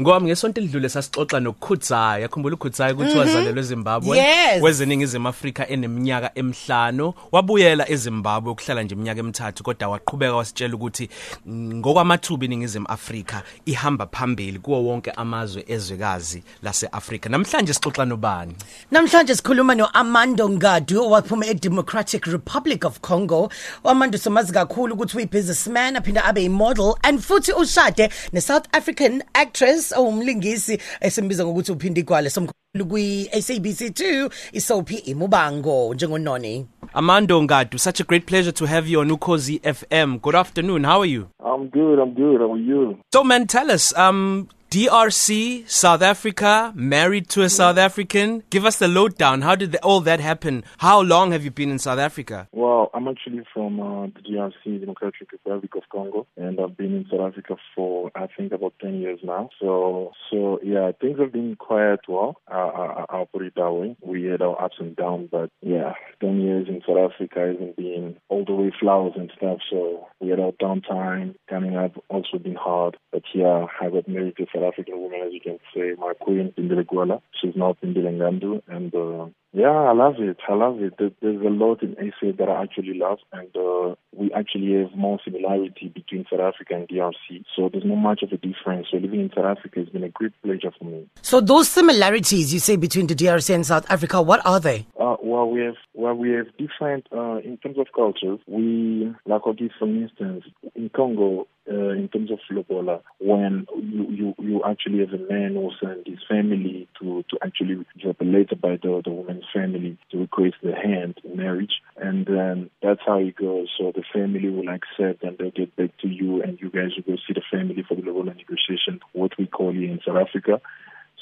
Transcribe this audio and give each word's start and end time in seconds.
Ngoba 0.00 0.20
ngesonto 0.20 0.60
elidlule 0.60 0.88
sasixoxa 0.88 1.40
noKhudzaya, 1.40 2.18
yakhumbula 2.18 2.54
uKhudzaya 2.54 2.94
ukuthi 2.94 3.18
wazalelwe 3.18 3.60
eZimbabwe 3.60 4.16
Yes. 4.18 4.62
wezeningizimu 4.62 5.28
Afrika 5.28 5.68
eneminyaka 5.68 6.30
emihlanu, 6.34 7.12
wabuyela 7.32 7.90
eZimbabwe 7.90 8.52
ukuhlala 8.52 8.82
nje 8.82 8.94
iminyaka 8.94 9.20
emithathu 9.20 9.62
kodwa 9.62 9.88
waqhubeka 9.88 10.34
wasitshela 10.36 10.74
ukuthi 10.74 11.08
mm, 11.46 11.74
ngokwamathuba 11.74 12.44
iningizimu 12.44 12.86
Afrika 12.88 13.42
ihamba 13.66 14.06
phambili 14.06 14.58
kuwo 14.58 14.84
wonke 14.84 15.10
amazwe 15.10 15.64
ezwekazi 15.68 16.42
laseAfrika. 16.62 17.28
Namhlanje 17.28 17.74
sixoxa 17.74 18.04
nobani? 18.04 18.54
Namhlanje 18.90 19.34
sikhuluma 19.34 19.74
noAmando 19.74 20.48
Ngadu 20.48 21.02
owaphuma 21.02 21.46
eDemocratic 21.46 22.26
Republic 22.26 22.84
of 22.84 23.00
Congo. 23.00 23.50
Amando 23.84 24.18
somazi 24.18 24.52
kakhulu 24.52 24.94
ukuthi 24.94 25.16
uyibusinessman 25.16 25.96
aphinda 25.96 26.24
abe 26.24 26.44
imodel 26.44 26.94
and 27.02 27.20
futhi 27.20 27.52
ushade 27.52 28.08
neSouth 28.32 28.64
African 28.72 29.22
actress 29.34 29.89
owumlingisi 29.98 30.78
esimbiza 31.00 31.44
ngokuthi 31.44 31.72
uphinde 31.72 32.00
igwale 32.00 32.30
somkhulu 32.30 32.86
kwi 32.88 33.28
SABC2 33.32 34.30
isoaphi 34.52 34.94
imubango 34.94 35.94
njengononi. 35.94 36.66
Amando 36.94 37.42
Ngadu, 37.42 37.78
such 37.78 38.00
a 38.00 38.04
great 38.04 38.26
pleasure 38.26 38.52
to 38.52 38.66
have 38.66 38.88
you 38.90 39.00
on 39.00 39.10
Ukhozi 39.10 39.60
FM. 39.62 40.18
Good 40.20 40.34
afternoon. 40.34 40.84
How 40.84 41.00
are 41.00 41.06
you? 41.10 41.26
I'm 41.44 41.68
good. 41.68 41.98
I'm 42.00 42.14
good. 42.14 42.40
How 42.40 42.52
are 42.52 42.58
you? 42.60 42.98
So 43.12 43.22
man, 43.24 43.46
tell 43.46 43.70
us, 43.70 43.92
um, 43.96 44.48
DRC, 44.70 45.68
South 45.68 46.00
Africa, 46.00 46.72
married 46.76 47.28
to 47.30 47.42
a 47.42 47.50
South 47.50 47.76
African. 47.76 48.44
Give 48.50 48.64
us 48.64 48.78
the 48.78 48.86
lowdown. 48.86 49.42
How 49.42 49.56
did 49.56 49.72
the, 49.72 49.82
all 49.82 50.00
that 50.02 50.20
happen? 50.20 50.62
How 50.78 51.00
long 51.00 51.32
have 51.32 51.42
you 51.42 51.50
been 51.50 51.72
in 51.72 51.80
South 51.80 51.98
Africa? 51.98 52.46
Well, 52.52 52.88
I'm 52.94 53.08
actually 53.08 53.42
from 53.52 53.80
uh, 53.80 54.06
the 54.06 54.20
DRC, 54.20 54.78
Democratic 54.78 55.32
Republic 55.32 55.74
of 55.74 55.82
Congo, 55.90 56.28
and 56.36 56.60
I've 56.60 56.76
been 56.76 56.94
in 56.94 57.06
South 57.10 57.32
Africa 57.32 57.56
for 57.74 58.12
I 58.14 58.28
think 58.36 58.52
about 58.52 58.74
ten 58.80 59.00
years 59.00 59.18
now. 59.24 59.50
So, 59.60 60.12
so 60.30 60.60
yeah, 60.62 60.92
things 61.00 61.18
have 61.18 61.32
been 61.32 61.56
quiet. 61.56 62.02
Well, 62.06 62.36
uh, 62.48 62.54
I, 62.54 63.04
I'll 63.08 63.26
put 63.26 63.42
it 63.42 63.54
that 63.56 63.72
way. 63.72 63.96
We 64.00 64.26
had 64.26 64.40
our 64.40 64.62
ups 64.62 64.76
and 64.78 64.94
downs, 64.94 65.30
but 65.32 65.50
yeah, 65.62 65.94
ten 66.20 66.40
years 66.40 66.68
in 66.68 66.80
South 66.86 67.10
Africa 67.12 67.40
hasn't 67.40 67.74
been 67.74 68.18
all 68.28 68.44
the 68.44 68.54
way 68.54 68.72
flowers 68.78 69.14
and 69.16 69.32
stuff. 69.36 69.58
So 69.68 70.06
we 70.20 70.28
had 70.28 70.38
our 70.38 70.52
downtime. 70.52 71.34
Coming 71.48 71.76
up 71.76 71.92
also 72.08 72.38
been 72.38 72.54
hard, 72.54 72.96
but 73.10 73.22
yeah, 73.34 73.66
I 73.80 73.90
got 73.90 74.06
married 74.06 74.36
to 74.36 74.46
South 74.60 74.72
African 74.72 75.00
woman, 75.00 75.20
as 75.26 75.32
you 75.32 75.40
can 75.40 75.58
say, 75.74 75.94
my 75.98 76.12
queen, 76.20 76.52
Pindile 76.56 76.84
Gwala. 76.84 77.20
She's 77.40 77.56
now 77.56 77.76
Pindile 77.82 78.12
Ngandu, 78.12 78.62
and 78.68 78.94
uh, 78.94 79.26
yeah, 79.52 79.70
I 79.70 79.92
love 79.92 80.14
it. 80.18 80.36
I 80.48 80.54
love 80.54 80.80
it. 80.82 80.94
There- 80.98 81.10
There's 81.22 81.40
a 81.44 81.48
lot 81.50 81.82
in 81.82 81.96
SA 81.96 82.32
that 82.38 82.48
I 82.48 82.62
actually 82.62 82.94
love, 82.94 83.18
and 83.32 83.48
uh, 83.56 83.94
we 84.14 84.30
actually 84.32 84.74
have 84.82 84.94
more 84.96 85.18
similarity 85.24 85.88
between 85.94 86.24
South 86.30 86.40
Africa 86.40 86.74
and 86.74 86.88
DRC. 86.88 87.44
So 87.56 87.68
there's 87.72 87.84
not 87.84 87.96
much 87.96 88.22
of 88.22 88.32
a 88.32 88.36
difference. 88.36 88.88
So 88.90 88.98
living 88.98 89.20
in 89.20 89.30
South 89.34 89.44
Africa 89.58 89.80
has 89.80 89.88
been 89.88 90.04
a 90.04 90.08
great 90.08 90.32
pleasure 90.42 90.72
for 90.78 90.84
me. 90.84 91.06
So 91.22 91.40
those 91.40 91.68
similarities 91.68 92.52
you 92.52 92.60
say 92.60 92.76
between 92.76 93.06
the 93.06 93.14
DRC 93.14 93.54
and 93.54 93.66
South 93.66 93.90
Africa, 93.90 94.20
what 94.22 94.44
are 94.46 94.60
they? 94.60 94.86
Uh, 94.98 95.16
well, 95.22 95.48
we 95.50 95.60
have 95.62 95.74
well, 95.94 96.14
we 96.14 96.30
have 96.30 96.46
different 96.58 97.06
uh, 97.12 97.36
in 97.38 97.56
terms 97.58 97.78
of 97.78 97.86
cultures. 97.94 98.38
We 98.46 99.12
like 99.26 99.42
give 99.58 99.70
for 99.78 99.88
instance 99.88 100.44
in 100.74 100.90
Congo. 100.90 101.46
Uh, 101.70 101.90
in 101.90 102.08
terms 102.08 102.32
of 102.32 102.40
lobola, 102.50 103.00
when 103.20 103.64
you, 103.76 104.04
you, 104.10 104.34
you 104.40 104.60
actually 104.64 104.98
have 104.98 105.12
a 105.12 105.32
man 105.32 105.54
who 105.54 105.70
sends 105.80 106.04
his 106.04 106.18
family 106.28 106.88
to, 106.98 107.24
to 107.30 107.38
actually 107.44 107.86
drop 107.96 108.20
a 108.20 108.24
letter 108.24 108.56
by 108.56 108.70
the, 108.82 109.00
the 109.04 109.10
woman's 109.10 109.44
family 109.54 109.96
to 110.10 110.18
request 110.18 110.56
the 110.64 110.74
hand 110.74 111.14
in 111.22 111.36
marriage, 111.36 111.74
and 111.96 112.26
then 112.26 112.70
that's 112.82 113.02
how 113.06 113.18
it 113.18 113.36
goes. 113.36 113.68
So 113.78 113.92
the 113.94 114.02
family 114.12 114.48
will 114.48 114.68
accept 114.68 115.22
and 115.22 115.38
they'll 115.38 115.52
get 115.52 115.76
back 115.76 115.96
to 115.98 116.08
you, 116.08 116.42
and 116.42 116.58
you 116.60 116.70
guys 116.70 116.90
will 116.96 117.14
go 117.14 117.22
see 117.24 117.34
the 117.34 117.42
family 117.52 117.84
for 117.86 117.94
the 117.94 118.02
lobola 118.02 118.34
negotiation, 118.34 118.98
what 119.12 119.38
we 119.38 119.46
call 119.46 119.70
here 119.70 119.92
in 119.92 120.00
South 120.04 120.16
Africa. 120.16 120.60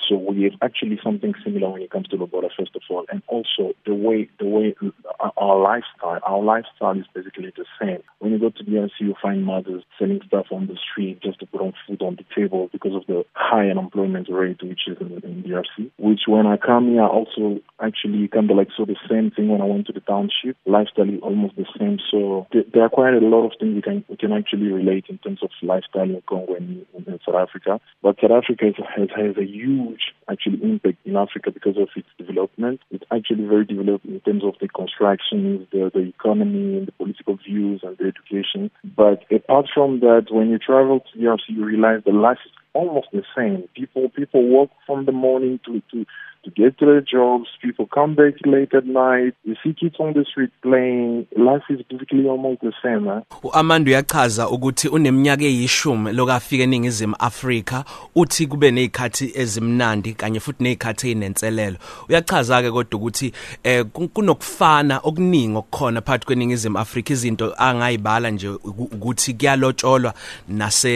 So 0.09 0.17
we 0.17 0.45
have 0.45 0.53
actually 0.63 0.99
something 1.03 1.35
similar 1.45 1.71
when 1.71 1.83
it 1.83 1.91
comes 1.91 2.09
to 2.09 2.17
Lobola, 2.17 2.49
first 2.57 2.75
of 2.77 2.83
all, 2.91 3.05
and 3.11 3.23
also 3.27 3.73
the 3.87 3.95
way 3.95 4.29
the 4.39 4.47
way 4.47 4.75
uh, 4.83 5.31
our 5.37 5.59
lifestyle. 5.61 6.21
Our 6.27 6.43
lifestyle 6.43 6.99
is 6.99 7.07
basically 7.15 7.53
the 7.57 7.65
same. 7.81 8.03
When 8.19 8.33
you 8.33 8.39
go 8.39 8.51
to 8.51 8.65
DRC, 8.65 8.91
you 9.01 9.15
find 9.21 9.45
mothers 9.45 9.85
selling 9.99 10.21
stuff 10.27 10.47
on 10.51 10.67
the 10.67 10.77
street 10.77 11.21
just 11.23 11.41
to 11.41 11.47
put 11.47 11.61
on 11.61 11.73
food 11.87 12.03
on 12.03 12.17
the 12.17 12.25
table 12.35 12.69
because 12.73 12.95
of 12.95 13.07
the 13.07 13.25
high 13.35 13.69
unemployment 13.69 14.29
rate, 14.31 14.63
which 14.63 14.87
is 14.87 14.97
in, 15.01 15.13
in 15.25 15.43
DRC. 15.43 15.91
Which 15.99 16.23
when 16.27 16.47
I 16.47 16.57
come 16.57 16.89
here, 16.91 17.07
also 17.07 17.61
actually 17.81 18.29
kind 18.29 18.51
of 18.51 18.57
like 18.57 18.69
so 18.77 18.85
the 18.85 18.97
same 19.09 19.31
thing 19.31 19.49
when 19.49 19.61
I 19.61 19.65
went 19.65 19.87
to 19.87 19.93
the 19.93 20.01
township. 20.01 20.57
Lifestyle 20.67 21.09
is 21.09 21.21
almost 21.23 21.57
the 21.57 21.67
same. 21.79 21.99
So 22.11 22.47
th- 22.53 22.67
there 22.73 22.83
are 22.83 22.89
quite 22.89 23.15
a 23.15 23.19
lot 23.19 23.47
of 23.47 23.53
things 23.59 23.75
we 23.75 23.83
can 23.83 24.05
we 24.09 24.17
can 24.17 24.33
actually 24.33 24.69
relate 24.69 25.07
in 25.09 25.19
terms 25.19 25.43
of 25.43 25.51
lifestyle 25.63 26.05
in 26.05 26.23
Congo 26.29 26.55
and 26.55 26.85
in, 26.95 27.05
in 27.07 27.21
South 27.25 27.37
Africa. 27.37 27.81
But 28.03 28.17
South 28.21 28.31
Africa 28.31 28.67
has, 28.67 28.75
has 28.97 29.09
has 29.17 29.37
a 29.37 29.47
huge 29.47 29.88
actually 30.31 30.63
impact 30.63 30.99
in 31.05 31.17
Africa 31.17 31.51
because 31.51 31.77
of 31.77 31.89
its 31.97 32.09
development. 32.19 32.81
It's 32.91 33.05
actually 33.11 33.45
very 33.47 33.65
developed 33.65 34.05
in 34.05 34.21
terms 34.21 34.45
of 34.45 34.55
the 34.61 34.69
constructions, 34.69 35.67
the, 35.73 35.91
the 35.93 36.01
economy, 36.01 36.79
and 36.79 36.89
the 36.89 36.93
political 36.93 37.37
views 37.37 37.81
and 37.83 37.97
the 37.99 38.13
education. 38.13 38.71
But 38.85 39.25
apart 39.33 39.67
from 39.73 40.01
that, 40.01 40.27
when 40.31 40.51
you 40.51 40.59
travel 40.59 41.01
to 41.01 41.19
DRC, 41.19 41.41
you 41.49 41.65
realize 41.65 42.03
the 42.05 42.13
life 42.13 42.39
almost 42.79 43.09
the 43.13 43.23
same. 43.37 43.61
People 43.75 44.09
people 44.09 44.43
work 44.57 44.71
from 44.87 45.05
the 45.07 45.13
morning 45.13 45.59
to 45.67 45.73
to 45.91 46.05
to 46.45 46.51
get 46.51 46.79
to 46.79 46.87
their 46.87 47.01
jobs. 47.01 47.49
People 47.61 47.87
come 47.87 48.15
back 48.15 48.35
late 48.47 48.73
at 48.73 48.87
night. 48.87 49.35
You 49.45 49.57
see 49.63 49.73
kids 49.75 49.97
on 49.99 50.13
the 50.15 50.25
street 50.31 50.51
playing. 50.63 51.27
Life 51.37 51.65
is 51.69 51.81
basically 51.91 52.25
almost 52.29 52.61
the 52.61 52.73
same. 52.83 53.05
Huh? 53.07 53.21
uAmando 53.43 53.91
uyachaza 53.91 54.49
ukuthi 54.49 54.89
uneminyaka 54.89 55.45
eyishumi 55.45 56.13
lokafika 56.13 56.63
eningizimu 56.65 57.17
Afrika 57.19 57.85
uthi 58.15 58.47
kube 58.47 58.71
nezikhathi 58.71 59.33
ezimnandi 59.35 60.13
kanye 60.13 60.41
futhi 60.41 60.63
nezikhathi 60.63 61.11
ezinenselelo 61.11 61.77
uyachaza 62.09 62.63
ke 62.63 62.71
kodwa 62.71 63.01
ukuthi 63.01 63.33
eh 63.65 63.85
ku- 63.93 64.09
kunokufana 64.09 65.01
okuningi 65.05 65.57
okukhona 65.57 66.01
phakathi 66.01 66.27
kweningizimu 66.27 66.79
Afrika 66.79 67.13
izinto 67.13 67.55
angayibala 67.59 68.31
nje 68.31 68.49
uku- 68.49 68.89
ukuthi 68.95 69.35
kuyalotsholwa 69.35 70.15
nase 70.49 70.93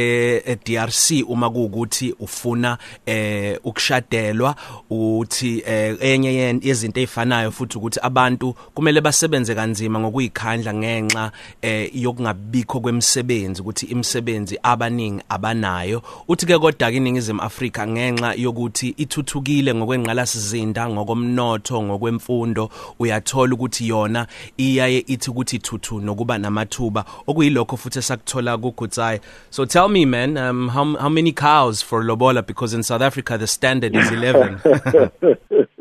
eh, 0.47 0.59
DRC 0.67 1.25
uma 1.29 1.51
kuukuthi 1.73 2.15
ufuna 2.21 2.79
eh 3.07 3.59
ukushadelwa 3.65 4.55
uthi 4.91 5.63
eh, 5.67 5.97
enye 6.01 6.61
yezinto 6.63 7.01
ezifanayo 7.01 7.51
futhi 7.51 7.79
ukuthi 7.79 8.01
abantu 8.03 8.55
kumele 8.75 9.01
basebenze 9.01 9.55
kanzima 9.55 10.01
ngokuyikhandla 10.01 10.75
ngenxa 10.75 11.33
eh 11.63 11.91
yokungabikho 11.95 12.81
kwemisebenzi 12.81 13.61
ukuthi 13.61 13.87
imisebenzi 13.87 14.59
abaningi 14.63 15.23
abanayo. 15.29 16.03
Uthi 16.29 16.47
ke 16.47 16.59
kodwa 16.59 16.91
iningizimu 16.91 17.43
Afrika 17.43 17.87
ngenxa 17.87 18.35
yokuthi 18.35 18.89
ithuthukile 18.89 19.75
ngokwengqalasizinda 19.75 20.89
ngokomnotho 20.89 21.83
ngokwemfundo 21.83 22.71
uyathola 22.99 23.55
ukuthi 23.55 23.89
yona 23.89 24.27
iyaye 24.57 25.05
ithi 25.07 25.31
ukuthi 25.31 25.59
thuthu 25.59 26.01
nokuba 26.01 26.39
namathuba. 26.39 27.05
Okuyilokho 27.27 27.77
futhi 27.77 27.99
esakuthola 27.99 28.59
kuGutsai 28.59 29.21
so 29.51 29.67
tell 29.67 29.89
me 29.89 30.05
man 30.05 30.37
um, 30.37 30.69
how 30.69 30.97
how 30.97 31.09
many 31.09 31.33
cows 31.53 31.83
for 31.83 31.99
lobola 32.03 32.43
because 32.43 32.73
in 32.79 32.83
South 32.83 33.03
Africa 33.03 33.33
the 33.37 33.47
standard 33.47 33.95
is 33.95 34.11
11 34.11 34.61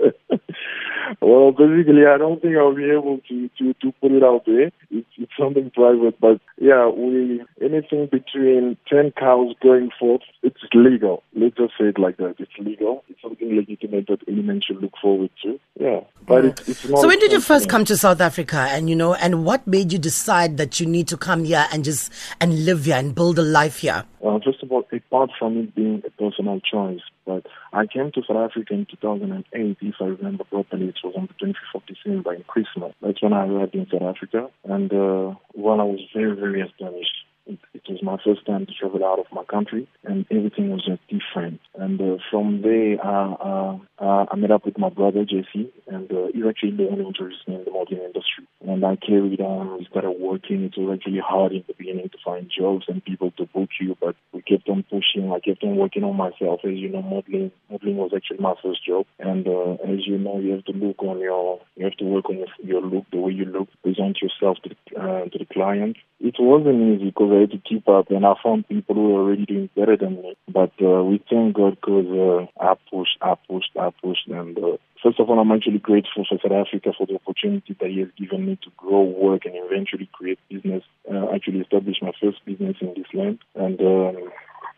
Well, 1.21 1.51
basically, 1.51 2.05
I 2.07 2.17
don't 2.17 2.41
think 2.41 2.57
I'll 2.57 2.73
be 2.73 2.89
able 2.89 3.19
to, 3.29 3.49
to, 3.57 3.73
to 3.81 3.91
put 4.01 4.11
it 4.11 4.23
out 4.23 4.43
there. 4.45 4.71
It's, 4.89 5.10
it's 5.21 5.31
something 5.39 5.71
private, 5.71 6.19
but 6.19 6.41
yeah, 6.57 6.89
we 6.89 7.43
anything 7.61 8.07
between 8.11 8.77
ten 8.87 9.11
cows 9.11 9.53
going 9.61 9.91
forth, 9.99 10.21
it's 10.43 10.59
legal. 10.73 11.23
Let's 11.35 11.55
just 11.57 11.73
say 11.79 11.85
it 11.85 11.99
like 11.99 12.17
that. 12.17 12.35
It's 12.39 12.51
legal. 12.59 13.03
It's 13.07 13.21
something 13.21 13.55
legitimate 13.55 14.07
that 14.07 14.19
any 14.27 14.41
man 14.41 14.61
should 14.65 14.81
look 14.81 14.93
forward 15.01 15.29
to. 15.43 15.59
Yeah, 15.79 16.01
but 16.25 16.45
it's, 16.45 16.67
it's 16.67 16.85
not. 16.87 17.01
So 17.01 17.07
when 17.07 17.19
did 17.19 17.31
you 17.31 17.41
first 17.41 17.69
come 17.69 17.85
to 17.85 17.97
South 17.97 18.21
Africa 18.21 18.67
and 18.69 18.89
you 18.89 18.95
know 18.95 19.13
and 19.13 19.45
what 19.45 19.65
made 19.67 19.93
you 19.93 19.99
decide 19.99 20.57
that 20.57 20.79
you 20.79 20.85
need 20.85 21.07
to 21.09 21.17
come 21.17 21.43
here 21.43 21.67
and 21.71 21.83
just 21.83 22.11
and 22.39 22.65
live 22.65 22.85
here 22.85 22.97
and 22.97 23.13
build 23.13 23.37
a 23.39 23.43
life 23.43 23.79
here? 23.79 24.03
Uh, 24.25 24.39
first 24.43 24.61
of 24.61 24.71
all, 24.71 24.83
apart 24.91 25.31
from 25.37 25.57
it 25.57 25.75
being 25.75 26.03
a 26.05 26.09
personal 26.11 26.59
choice, 26.59 27.01
but 27.25 27.45
I 27.73 27.85
came 27.85 28.11
to 28.11 28.21
South 28.27 28.37
Africa 28.37 28.73
in 28.73 28.85
2008, 28.85 29.77
if 29.81 29.95
I 29.99 30.05
remember 30.05 30.43
properly. 30.43 30.87
It 30.89 30.95
was 31.03 31.13
on 31.15 31.27
the 31.27 31.45
25th 31.45 31.75
of 31.75 31.81
December 31.85 32.33
in 32.33 32.43
Christmas. 32.43 32.93
That's 33.01 33.21
when 33.21 33.33
I 33.33 33.47
arrived 33.47 33.75
in 33.75 33.87
South 33.91 34.01
Africa, 34.01 34.47
and 34.65 34.91
uh, 34.91 35.10
well, 35.53 35.81
I 35.81 35.83
was 35.83 36.01
very, 36.15 36.35
very 36.35 36.61
astonished. 36.61 37.17
It, 37.51 37.59
it 37.73 37.83
was 37.89 38.01
my 38.03 38.17
first 38.23 38.45
time 38.45 38.65
to 38.65 38.73
travel 38.73 39.03
out 39.05 39.19
of 39.19 39.25
my 39.33 39.43
country, 39.43 39.87
and 40.03 40.25
everything 40.31 40.69
was 40.71 40.85
just 40.85 41.01
different. 41.07 41.59
And 41.75 41.99
uh, 41.99 42.17
from 42.29 42.61
there, 42.61 42.97
uh, 43.03 43.77
uh, 43.99 44.25
I 44.31 44.35
met 44.35 44.51
up 44.51 44.65
with 44.65 44.77
my 44.77 44.89
brother 44.89 45.25
Jesse, 45.25 45.71
and 45.87 46.11
uh, 46.11 46.27
he's 46.33 46.45
actually 46.47 46.77
the 46.77 46.85
one 46.85 46.99
who 46.99 47.07
introduced 47.07 47.47
me 47.47 47.55
in 47.55 47.65
the 47.65 47.71
modeling 47.71 48.03
industry. 48.03 48.47
and 48.67 48.83
I 48.85 48.95
carried 48.95 49.41
on. 49.41 49.79
We 49.79 49.85
started 49.85 50.11
working. 50.11 50.63
It 50.63 50.77
was 50.77 50.97
actually 50.97 51.19
hard 51.19 51.51
in 51.51 51.63
the 51.67 51.73
beginning 51.73 52.09
to 52.09 52.17
find 52.23 52.49
jobs 52.49 52.85
and 52.87 53.03
people 53.03 53.31
to 53.37 53.45
book 53.45 53.69
you, 53.79 53.97
but 53.99 54.15
we 54.33 54.41
kept 54.41 54.69
on 54.69 54.83
pushing. 54.83 55.31
I 55.31 55.39
kept 55.39 55.63
on 55.63 55.75
working 55.75 56.03
on 56.03 56.15
myself. 56.15 56.61
As 56.63 56.75
you 56.75 56.89
know, 56.89 57.01
modeling 57.01 57.51
modeling 57.69 57.97
was 57.97 58.11
actually 58.15 58.39
my 58.39 58.55
first 58.61 58.85
job, 58.85 59.05
and 59.19 59.47
uh, 59.47 59.73
as 59.83 60.05
you 60.05 60.17
know, 60.17 60.39
you 60.39 60.51
have 60.53 60.65
to 60.65 60.73
look 60.73 61.01
on 61.03 61.19
your 61.19 61.59
you 61.75 61.85
have 61.85 61.97
to 61.97 62.05
work 62.05 62.29
on 62.29 62.37
your, 62.37 62.47
your 62.63 62.81
look, 62.81 63.05
the 63.11 63.17
way 63.17 63.31
you 63.31 63.45
look, 63.45 63.67
present 63.83 64.19
yourself 64.21 64.57
to 64.63 64.69
the, 64.69 64.99
uh, 64.99 65.25
to 65.29 65.37
the 65.37 65.45
client. 65.51 65.97
It 66.19 66.35
wasn't 66.39 66.81
easy 66.81 67.05
because 67.05 67.31
had 67.41 67.51
to 67.51 67.57
keep 67.57 67.87
up, 67.87 68.09
and 68.11 68.25
I 68.25 68.33
found 68.43 68.67
people 68.67 68.95
who 68.95 69.09
were 69.09 69.21
already 69.21 69.45
doing 69.45 69.69
better 69.75 69.97
than 69.97 70.21
me. 70.21 70.35
But 70.47 70.71
uh, 70.81 71.03
we 71.03 71.23
thank 71.29 71.55
God 71.55 71.77
because 71.81 72.07
uh, 72.07 72.63
I 72.63 72.75
pushed, 72.89 73.17
I 73.21 73.35
pushed, 73.47 73.71
I 73.79 73.89
pushed, 74.01 74.27
and 74.27 74.57
uh, 74.57 74.77
First 75.01 75.19
of 75.19 75.31
all, 75.31 75.39
I'm 75.39 75.51
actually 75.51 75.79
grateful 75.79 76.25
for 76.29 76.37
South 76.37 76.51
Africa 76.51 76.93
for 76.95 77.07
the 77.07 77.15
opportunity 77.15 77.75
that 77.79 77.89
he 77.89 78.01
has 78.01 78.09
given 78.15 78.45
me 78.45 78.59
to 78.61 78.69
grow, 78.77 79.01
work, 79.01 79.45
and 79.45 79.55
eventually 79.57 80.07
create 80.13 80.37
business. 80.47 80.83
Uh, 81.11 81.33
actually, 81.33 81.61
establish 81.61 81.97
my 82.03 82.11
first 82.21 82.45
business 82.45 82.77
in 82.81 82.93
this 82.95 83.11
land, 83.11 83.39
and 83.55 83.81
um, 83.81 84.31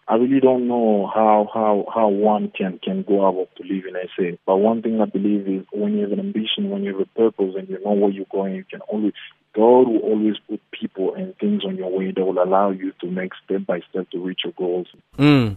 I 0.08 0.16
really 0.16 0.40
don't 0.40 0.70
know 0.70 1.12
how 1.14 1.50
how 1.54 1.86
how 1.94 2.08
one 2.08 2.54
can 2.58 2.80
can 2.82 3.04
go 3.04 3.28
out 3.28 3.50
to 3.58 3.64
live 3.64 3.84
in 3.86 3.96
SA. 4.16 4.38
But 4.46 4.58
one 4.58 4.82
thing 4.82 5.02
I 5.02 5.06
believe 5.06 5.46
is 5.46 5.66
when 5.74 5.98
you 5.98 6.04
have 6.04 6.14
an 6.14 6.20
ambition, 6.22 6.70
when 6.70 6.84
you 6.84 6.98
have 6.98 7.08
a 7.08 7.20
purpose, 7.20 7.56
and 7.58 7.68
you 7.68 7.84
know 7.84 7.92
where 7.92 8.10
you're 8.10 8.26
going, 8.32 8.56
you 8.56 8.64
can 8.64 8.80
always 8.82 9.14
God 9.56 9.88
will 9.88 10.00
always 10.00 10.36
put 10.50 10.60
people 10.72 11.14
and 11.14 11.38
things 11.38 11.64
on 11.64 11.78
your 11.78 11.92
way 11.96 12.12
that 12.12 12.26
will 12.26 12.42
allow 12.42 12.72
you 12.72 12.92
to 13.02 13.08
make 13.08 13.32
step 13.46 13.66
by 13.68 13.82
step 13.90 14.10
to 14.10 14.20
reach 14.20 14.42
your 14.44 14.54
goals. 14.54 14.88
Mm. 15.18 15.56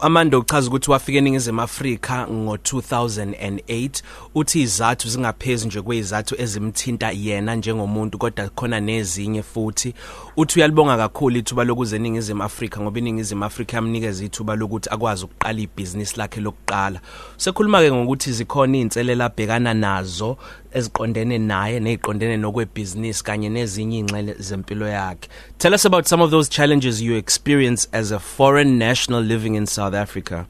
Amanda 0.00 0.38
uchaza 0.38 0.68
ukuthi 0.68 0.90
wafika 0.90 1.18
eningizimu 1.18 1.60
Afrika 1.60 2.26
ngo2008 2.30 4.02
uthi 4.34 4.60
izathu 4.60 5.08
zingaphezulu 5.08 5.68
nje 5.68 5.82
kwezathu 5.82 6.34
ezimthinta 6.38 7.10
yena 7.10 7.54
njengomuntu 7.54 8.18
kodwa 8.18 8.48
khona 8.48 8.80
nezinye 8.80 9.42
futhi 9.42 9.94
uthi 10.36 10.58
uyalibonga 10.58 10.96
kakhulu 10.96 11.36
ithuba 11.36 11.64
lokuze 11.64 11.96
eningizimu 11.96 12.42
Afrika 12.42 12.80
ngoba 12.80 12.98
iningizimu 12.98 13.44
Afrika 13.44 13.76
yamnikeza 13.76 14.24
ithuba 14.24 14.56
lokuthi 14.56 14.90
akwazi 14.90 15.24
ukuqala 15.24 15.60
ibhizinisi 15.60 16.18
lakhe 16.18 16.40
lokuqala. 16.40 17.00
Sekhuluma 17.36 17.80
ke 17.80 17.92
ngokuthi 17.92 18.32
zikhona 18.32 18.76
izinselela 18.76 19.24
abhekana 19.24 19.74
nazo 19.74 20.36
eziqondene 20.72 21.38
naye 21.38 21.80
neziqondene 21.80 22.36
nokwebhizinisi 22.36 23.24
kanye 23.24 23.48
nezinye 23.48 23.98
ingxele 23.98 24.34
zempilo 24.38 24.86
yakhe. 24.86 25.28
Tell 25.58 25.74
us 25.74 25.84
about 25.84 26.06
some 26.06 26.20
of 26.20 26.30
those 26.30 26.48
challenges 26.48 27.02
you 27.02 27.16
experience 27.16 27.88
as 27.92 28.10
a 28.10 28.18
foreign 28.18 28.78
national 28.78 29.20
living 29.22 29.54
in 29.54 29.66
South 29.66 29.94
Africa. 29.94 30.46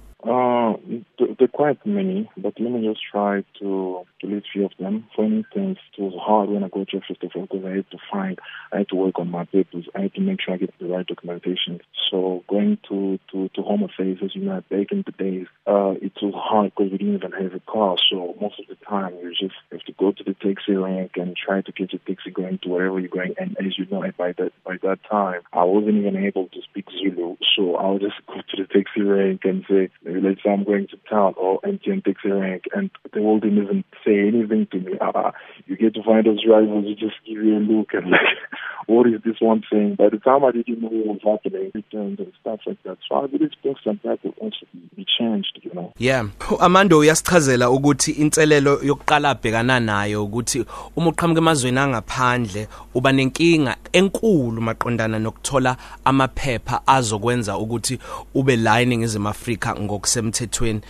Quite 1.60 1.84
many 1.84 2.26
but 2.38 2.54
let 2.58 2.72
me 2.72 2.88
just 2.88 3.02
try 3.12 3.44
to 3.58 4.06
to 4.20 4.26
list 4.26 4.46
few 4.52 4.66
of 4.66 4.72
them. 4.78 5.06
For 5.14 5.24
instance, 5.24 5.78
it 5.96 6.02
was 6.02 6.14
hard 6.20 6.50
when 6.50 6.64
I 6.64 6.68
got 6.68 6.88
to 6.88 7.00
all 7.34 7.46
because 7.46 7.64
I 7.64 7.76
had 7.76 7.90
to 7.90 7.98
find, 8.10 8.38
I 8.72 8.78
had 8.78 8.88
to 8.90 8.96
work 8.96 9.18
on 9.18 9.30
my 9.30 9.44
papers, 9.46 9.86
I 9.94 10.02
had 10.02 10.14
to 10.14 10.20
make 10.20 10.40
sure 10.40 10.54
I 10.54 10.58
get 10.58 10.74
the 10.78 10.86
right 10.86 11.06
documentation. 11.06 11.80
So 12.10 12.44
going 12.48 12.78
to 12.88 13.18
to 13.32 13.48
to 13.54 13.62
Home 13.62 13.82
Affairs, 13.82 14.18
as 14.22 14.34
you 14.34 14.42
know, 14.42 14.62
back 14.70 14.92
in 14.92 15.04
the 15.06 15.12
days, 15.12 15.46
uh, 15.66 15.94
it 16.02 16.12
was 16.20 16.34
hard 16.36 16.72
because 16.74 16.92
we 16.92 16.98
didn't 16.98 17.16
even 17.16 17.32
have 17.32 17.54
a 17.54 17.60
car. 17.60 17.96
So 18.10 18.34
most 18.40 18.58
of 18.58 18.66
the 18.68 18.76
time, 18.84 19.14
you 19.22 19.30
just 19.38 19.54
have 19.70 19.82
to 19.82 19.92
go 19.92 20.12
to 20.12 20.24
the 20.24 20.34
taxi 20.34 20.74
rank 20.74 21.12
and 21.16 21.36
try 21.36 21.62
to 21.62 21.72
get 21.72 21.92
your 21.92 22.00
taxi 22.06 22.30
going 22.30 22.58
to 22.62 22.68
wherever 22.68 22.98
you're 22.98 23.08
going. 23.08 23.34
And 23.38 23.56
as 23.58 23.78
you 23.78 23.86
know, 23.90 24.02
by 24.16 24.32
that 24.38 24.52
by 24.64 24.76
that 24.82 24.98
time, 25.10 25.42
I 25.52 25.64
wasn't 25.64 25.96
even 25.96 26.16
able 26.16 26.48
to 26.48 26.62
speak 26.62 26.86
Zulu, 26.90 27.36
so 27.56 27.76
I 27.76 27.90
would 27.90 28.02
just 28.02 28.20
go 28.26 28.34
to 28.34 28.62
the 28.62 28.66
taxi 28.66 29.02
rank 29.02 29.42
and 29.44 29.64
say, 29.68 29.90
let's 30.04 30.42
say 30.42 30.50
I'm 30.50 30.64
going 30.64 30.88
to 30.88 30.96
town 31.08 31.34
or 31.36 31.49
MTN 31.58 32.04
taxi 32.04 32.30
rank, 32.30 32.64
and 32.74 32.90
the 33.12 33.22
world 33.22 33.44
even 33.44 33.84
say 34.04 34.28
anything 34.28 34.66
to 34.72 34.78
me. 34.78 34.92
Uh, 35.00 35.30
you 35.66 35.76
get 35.76 35.94
to 35.94 36.02
find 36.02 36.26
those 36.26 36.44
drivers 36.44 36.68
who 36.68 36.94
just 36.94 37.16
give 37.26 37.42
you 37.42 37.56
a 37.56 37.60
look 37.60 37.92
and 37.92 38.10
like, 38.10 38.20
what 38.86 39.06
is 39.06 39.20
this 39.24 39.36
one 39.40 39.62
saying? 39.70 39.96
By 39.96 40.08
the 40.08 40.18
time 40.18 40.44
I 40.44 40.52
didn't 40.52 40.80
know 40.80 40.88
what 40.88 41.22
was 41.24 41.40
happening, 41.44 41.70
returns 41.74 42.18
and 42.18 42.32
stuff 42.40 42.60
like 42.66 42.82
that. 42.84 42.98
So 43.08 43.16
I 43.16 43.26
believe 43.26 43.50
things 43.62 43.78
like 43.84 44.02
that 44.02 44.22
will 44.24 44.34
also 44.40 44.66
be 44.96 45.06
changed, 45.18 45.60
you 45.62 45.72
know. 45.74 45.92
Yeah. 45.98 46.24
Amando 46.60 46.98
uyasichazela 46.98 47.70
ukuthi 47.70 48.10
inselelo 48.10 48.80
yokuqala 48.82 49.30
abhekana 49.30 49.80
nayo 49.80 50.24
ukuthi 50.24 50.64
uma 50.96 51.10
uqhamuka 51.10 51.40
emazweni 51.40 51.78
angaphandle 51.78 52.68
uba 52.94 53.12
nenkinga 53.12 53.76
enkulu 53.92 54.60
maqondana 54.60 55.18
nokuthola 55.18 55.76
amaphepha 56.04 56.86
azokwenza 56.86 57.58
ukuthi 57.58 57.98
ube 58.34 58.56
la 58.56 58.80
eningizimu 58.80 59.28
Afrika 59.28 59.76
ngokusemthethweni. 59.76 60.80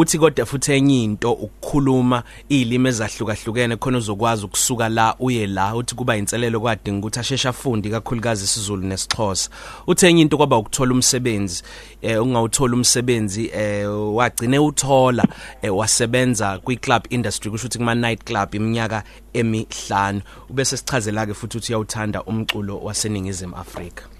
Uthi 0.00 0.18
kodwa 0.18 0.46
futhi 0.46 0.72
enye 0.72 1.02
into 1.02 1.32
ukukhuluma 1.32 2.22
izilimi 2.48 2.88
ezahlukahlukene 2.88 3.76
khona 3.76 3.98
uzokwazi 3.98 4.44
ukusuka 4.44 4.88
la 4.88 5.16
uye 5.18 5.46
la 5.46 5.74
uthi 5.76 5.94
kuba 5.94 6.16
inselelo 6.16 6.60
kwadinga 6.60 6.98
ukuthi 6.98 7.20
asheshe 7.20 7.48
afunde 7.48 7.90
kakhulukazi 7.90 8.44
isiZulu 8.44 8.86
nesixhosa. 8.86 9.50
Uthenye 9.86 10.22
into 10.22 10.36
kwaba 10.36 10.56
ukuthola 10.56 10.92
umsebenzi 10.92 11.62
eh 12.02 12.22
ungawuthola 12.22 12.74
umsebenzi 12.74 13.50
eh 13.52 13.88
wagcine 14.14 14.58
uthola 14.58 15.24
eh, 15.62 15.76
wasebenza 15.76 16.58
kwi 16.58 16.76
club 16.76 17.02
industry 17.10 17.50
kusho 17.50 17.66
ukuthi 17.66 17.78
kuma 17.78 17.94
night 17.94 18.24
club 18.24 18.54
iminyaka 18.54 19.02
emihlanu. 19.32 20.20
Ubese 20.50 20.76
sichazela 20.76 21.26
ke 21.26 21.34
futhi 21.34 21.58
uthi 21.58 21.72
uyawuthanda 21.72 22.22
umculo 22.22 22.78
waseningizimu 22.78 23.56
Afrika. 23.56 24.17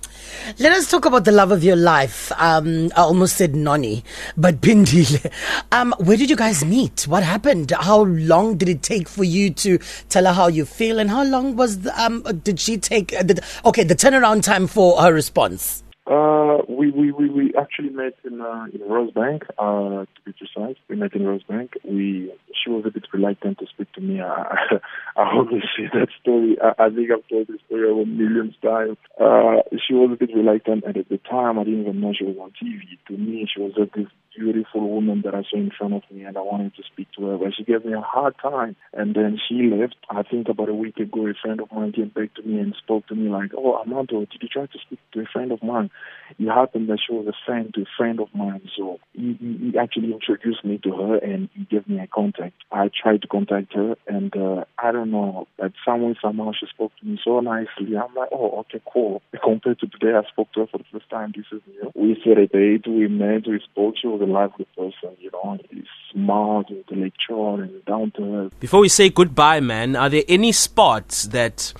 Let 0.58 0.72
us 0.72 0.90
talk 0.90 1.04
about 1.04 1.24
the 1.24 1.32
love 1.32 1.50
of 1.50 1.62
your 1.62 1.76
life. 1.76 2.32
Um, 2.36 2.90
I 2.96 3.02
almost 3.02 3.36
said 3.36 3.54
Noni, 3.54 4.04
but 4.36 4.60
Pindile. 4.60 5.32
Um, 5.72 5.94
where 5.98 6.16
did 6.16 6.30
you 6.30 6.36
guys 6.36 6.64
meet? 6.64 7.06
What 7.08 7.22
happened? 7.22 7.70
How 7.70 8.04
long 8.04 8.56
did 8.56 8.68
it 8.68 8.82
take 8.82 9.08
for 9.08 9.24
you 9.24 9.50
to 9.50 9.78
tell 10.08 10.24
her 10.26 10.32
how 10.32 10.48
you 10.48 10.64
feel, 10.64 10.98
and 10.98 11.10
how 11.10 11.24
long 11.24 11.56
was 11.56 11.80
the, 11.80 12.02
um 12.02 12.22
did 12.42 12.60
she 12.60 12.78
take? 12.78 13.12
Uh, 13.14 13.22
the, 13.22 13.44
okay, 13.64 13.84
the 13.84 13.94
turnaround 13.96 14.42
time 14.42 14.66
for 14.66 15.00
her 15.00 15.12
response. 15.12 15.82
Uh, 16.08 16.62
we, 16.68 16.90
we, 16.90 17.12
we, 17.12 17.28
we 17.28 17.52
actually 17.60 17.90
met 17.90 18.14
in 18.24 18.40
uh, 18.40 18.64
in 18.72 18.80
Rosebank, 18.80 19.42
uh, 19.58 20.06
to 20.06 20.20
be 20.24 20.32
precise. 20.32 20.76
We 20.88 20.96
met 20.96 21.12
in 21.12 21.22
Rosebank. 21.22 21.74
We 21.84 22.32
she 22.64 22.70
was 22.70 22.84
a 22.86 22.90
bit 22.90 23.04
reluctant 23.12 23.58
to 23.58 23.66
speak 23.66 23.92
to 23.92 24.00
me. 24.00 24.22
I, 24.22 24.78
I 25.16 25.34
always 25.34 25.62
say 25.76 25.84
that 25.92 26.08
story. 26.18 26.56
I, 26.62 26.84
I 26.84 26.88
think 26.88 27.10
I've 27.10 27.28
told 27.28 27.48
this 27.48 27.60
story 27.66 27.90
over 27.90 28.06
millions 28.06 28.54
times. 28.62 28.96
Uh, 29.20 29.60
she 29.86 29.92
was 29.92 30.10
a 30.12 30.16
bit 30.16 30.34
reluctant, 30.34 30.84
and 30.84 30.96
at 30.96 31.10
the 31.10 31.18
time, 31.18 31.58
I 31.58 31.64
didn't 31.64 31.82
even 31.82 32.00
know 32.00 32.14
she 32.18 32.24
was 32.24 32.38
on 32.40 32.52
TV. 32.52 32.96
To 33.08 33.12
me, 33.12 33.46
she 33.52 33.60
was 33.60 33.74
just 33.76 33.92
this 33.92 34.08
beautiful 34.36 34.88
woman 34.88 35.22
that 35.24 35.34
I 35.34 35.42
saw 35.50 35.56
in 35.56 35.70
front 35.76 35.94
of 35.94 36.02
me, 36.10 36.24
and 36.24 36.36
I 36.36 36.40
wanted 36.40 36.74
to 36.76 36.82
speak 36.82 37.08
to 37.16 37.26
her, 37.26 37.38
but 37.38 37.54
she 37.56 37.64
gave 37.64 37.84
me 37.84 37.92
a 37.92 38.00
hard 38.00 38.34
time. 38.40 38.76
And 38.92 39.14
then 39.14 39.38
she 39.48 39.70
left. 39.70 39.96
I 40.10 40.22
think 40.22 40.48
about 40.48 40.68
a 40.68 40.74
week 40.74 40.98
ago, 40.98 41.26
a 41.26 41.34
friend 41.34 41.60
of 41.60 41.70
mine 41.72 41.92
came 41.92 42.08
back 42.08 42.34
to 42.34 42.42
me 42.42 42.58
and 42.58 42.74
spoke 42.76 43.06
to 43.08 43.14
me 43.14 43.28
like, 43.28 43.52
"Oh, 43.56 43.74
Armando, 43.76 44.20
did 44.20 44.42
you 44.42 44.48
try 44.48 44.66
to 44.66 44.78
speak 44.78 44.98
to 45.12 45.20
a 45.20 45.26
friend 45.26 45.52
of 45.52 45.62
mine?" 45.62 45.90
It 46.38 46.48
happened 46.48 46.88
that 46.88 47.00
she 47.06 47.12
was 47.14 47.26
a 47.26 47.36
friend 47.46 47.72
to 47.74 47.82
a 47.82 47.90
friend 47.96 48.20
of 48.20 48.28
mine, 48.34 48.62
so 48.76 48.98
he, 49.12 49.36
he 49.40 49.78
actually 49.78 50.12
introduced 50.12 50.64
me 50.64 50.78
to 50.84 50.92
her 50.92 51.16
and 51.16 51.48
he 51.54 51.64
gave 51.64 51.88
me 51.88 51.98
a 52.00 52.06
contact. 52.06 52.54
I 52.70 52.90
tried 52.90 53.22
to 53.22 53.28
contact 53.28 53.74
her, 53.74 53.96
and 54.06 54.34
uh, 54.36 54.64
I 54.78 54.92
don't 54.92 55.10
know, 55.10 55.48
but 55.58 55.72
somewhere 55.84 56.14
somehow 56.20 56.52
she 56.58 56.66
spoke 56.66 56.92
to 57.00 57.06
me 57.06 57.18
so 57.24 57.40
nicely. 57.40 57.96
I'm 57.96 58.14
like, 58.14 58.30
"Oh, 58.32 58.60
okay, 58.60 58.80
cool." 58.92 59.22
Compared 59.42 59.80
to 59.80 59.86
today, 59.86 60.14
I 60.14 60.22
spoke 60.30 60.52
to 60.52 60.60
her 60.60 60.66
for 60.66 60.78
the 60.78 60.84
first 60.92 61.10
time. 61.10 61.32
This 61.34 61.46
is 61.52 61.62
new. 61.66 61.92
We 61.94 62.14
date. 62.46 62.86
We 62.86 63.08
met. 63.08 63.46
We 63.46 63.60
spoke. 63.60 63.94
She 64.00 64.06
was 64.06 64.20
lively 64.28 64.66
person, 64.76 65.16
you 65.18 65.30
know, 65.32 65.58
he's 65.70 65.84
smart, 66.12 66.70
intellectual, 66.70 67.60
and 67.60 67.84
down 67.84 68.12
to 68.12 68.34
earth. 68.36 68.60
Before 68.60 68.80
we 68.80 68.88
say 68.88 69.10
goodbye, 69.10 69.60
man, 69.60 69.96
are 69.96 70.08
there 70.08 70.24
any 70.28 70.52
spots 70.52 71.24
that 71.24 71.72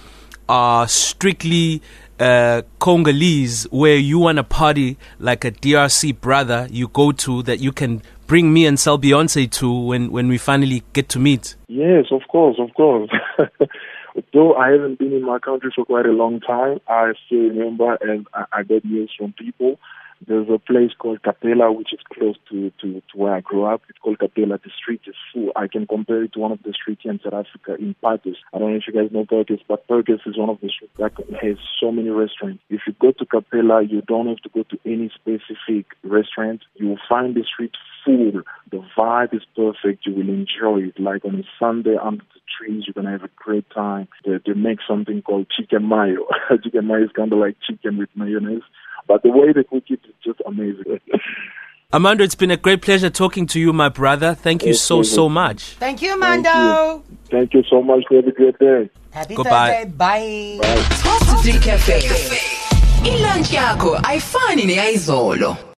are 0.49 0.88
strictly 0.88 1.83
uh, 2.19 2.62
Congolese 2.78 3.64
where 3.64 3.97
you 3.97 4.19
want 4.19 4.38
a 4.38 4.45
party 4.45 4.97
like 5.19 5.45
a 5.45 5.52
DRC 5.52 6.21
brother 6.21 6.67
you 6.71 6.88
go 6.88 7.12
to 7.12 7.43
that 7.45 7.61
you 7.61 7.71
can 7.71 8.02
bring 8.26 8.52
me 8.52 8.67
and 8.67 8.78
sell 8.78 8.99
Beyonce 8.99 9.50
to 9.50 9.73
when, 9.73 10.11
when 10.11 10.28
we 10.28 10.38
finally 10.38 10.83
get 10.93 11.09
to 11.11 11.19
meet? 11.19 11.55
Yes, 11.69 12.07
of 12.11 12.23
course, 12.28 12.57
of 12.59 12.75
course. 12.75 13.11
Though 14.33 14.57
I 14.57 14.71
haven't 14.71 14.99
been 14.99 15.12
in 15.12 15.25
my 15.25 15.38
country 15.38 15.71
for 15.75 15.85
quite 15.85 16.07
a 16.07 16.11
long 16.11 16.40
time, 16.40 16.81
I 16.88 17.12
still 17.26 17.38
remember 17.38 17.97
and 18.00 18.26
I, 18.35 18.45
I 18.52 18.62
get 18.64 18.85
news 18.85 19.12
from 19.17 19.33
people 19.33 19.78
there's 20.26 20.48
a 20.48 20.58
place 20.58 20.90
called 20.98 21.22
Capella, 21.22 21.72
which 21.72 21.92
is 21.92 22.00
close 22.12 22.37
to, 22.50 22.72
to, 22.80 22.94
to 22.94 23.16
where 23.18 23.34
I 23.34 23.40
grew 23.40 23.64
up. 23.64 23.82
It's 23.88 23.98
called 23.98 24.18
Capella. 24.18 24.58
The 24.58 24.70
street 24.76 25.02
is 25.06 25.14
full. 25.32 25.52
I 25.54 25.68
can 25.68 25.87
compare 25.87 26.25
it 26.25 26.32
to 26.32 26.40
one 26.40 26.52
of 26.52 26.62
the 26.62 26.72
streets 26.72 27.02
in 27.04 27.20
South 27.22 27.34
Africa 27.34 27.76
in 27.78 27.94
Purchase. 28.02 28.37
I 28.52 28.58
don't 28.58 28.70
know 28.70 28.76
if 28.76 28.84
you 28.87 28.92
guys 28.92 29.12
know 29.12 29.25
Purchase, 29.25 29.60
but 29.68 29.87
Purchase 29.87 30.20
is 30.26 30.37
one 30.37 30.50
of 30.50 30.60
the 30.60 30.68
streets 30.68 30.94
that 30.98 31.12
has 31.40 31.56
so 31.80 31.92
many 31.92 32.10
restaurants. 32.10 32.62
If 32.68 32.80
you 32.87 32.94
go 33.00 33.12
to 33.12 33.26
Capella, 33.26 33.82
you 33.82 34.02
don't 34.02 34.28
have 34.28 34.38
to 34.38 34.48
go 34.48 34.64
to 34.64 34.78
any 34.84 35.10
specific 35.14 35.87
restaurant. 36.02 36.62
You 36.75 36.88
will 36.88 37.00
find 37.08 37.34
the 37.34 37.44
street 37.44 37.75
full. 38.04 38.42
The 38.70 38.84
vibe 38.96 39.34
is 39.34 39.42
perfect. 39.56 40.06
You 40.06 40.14
will 40.14 40.28
enjoy 40.28 40.88
it. 40.88 41.00
Like 41.00 41.25
on 41.25 41.37
a 41.37 41.44
Sunday 41.58 41.96
under 42.00 42.25
the 42.34 42.40
trees, 42.58 42.84
you're 42.87 42.94
gonna 42.94 43.12
have 43.12 43.25
a 43.25 43.30
great 43.37 43.68
time. 43.70 44.08
They, 44.25 44.38
they 44.44 44.54
make 44.54 44.78
something 44.87 45.22
called 45.22 45.46
chicken 45.48 45.88
mayo. 45.88 46.26
chicken 46.64 46.87
mayo 46.87 47.04
is 47.04 47.12
kind 47.14 47.32
of 47.32 47.38
like 47.38 47.56
chicken 47.66 47.98
with 47.98 48.08
mayonnaise. 48.14 48.62
But 49.09 49.23
the 49.23 49.31
way 49.31 49.53
they 49.53 49.65
cook 49.65 49.85
it 49.88 50.00
is 50.05 50.15
just 50.23 50.41
amazing. 50.47 51.00
Amando, 51.93 52.21
it's 52.21 52.35
been 52.35 52.50
a 52.50 52.57
great 52.59 52.83
pleasure 52.83 53.09
talking 53.09 53.47
to 53.47 53.59
you, 53.59 53.73
my 53.73 53.88
brother. 53.88 54.35
Thank 54.35 54.62
you 54.67 54.75
so, 54.75 55.03
so 55.03 55.27
much. 55.31 55.77
Thank 55.81 56.03
you, 56.03 56.15
Amando. 56.15 57.03
Thank 57.03 57.05
you, 57.05 57.29
Thank 57.31 57.55
you 57.55 57.62
so 57.71 57.83
much. 57.83 58.05
Have 58.11 58.27
a 58.27 58.33
great 58.33 58.59
day. 58.59 58.91
happy 59.11 59.35
Goodbye. 59.35 59.85
thursday 59.85 60.61
bye 60.61 61.41
City 61.43 61.59
Cafe. 61.59 62.00
Ilunch 63.05 63.53
yakho 63.53 63.97
ayifani 64.03 64.65
neyizolo. 64.67 65.57